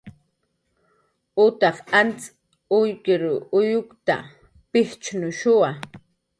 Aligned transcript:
Utaq 1.43 1.77
anz 1.99 2.19
uykir 2.77 3.21
uyukta, 3.57 4.15
pijchnushuwa 4.71 5.69